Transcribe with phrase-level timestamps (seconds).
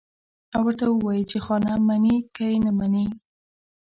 [0.55, 3.05] او ورته ووايي چې خانه منې که يې نه منې.